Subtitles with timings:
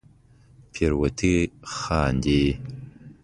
[0.73, 1.35] پیروتې
[1.75, 2.41] خاندې